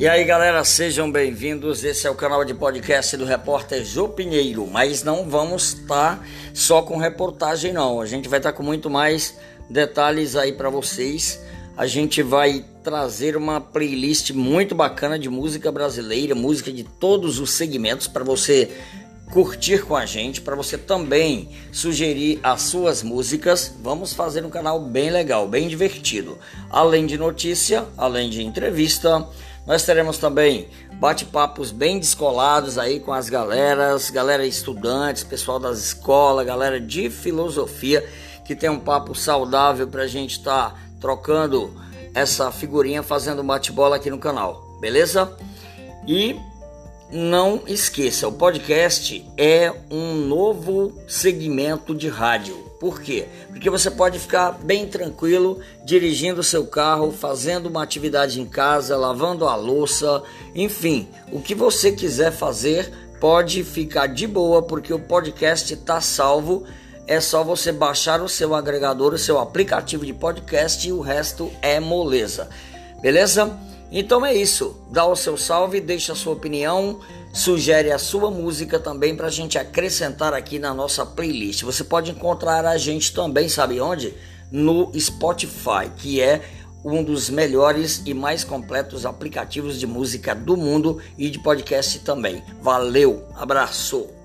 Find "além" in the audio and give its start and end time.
26.68-27.06, 27.96-28.28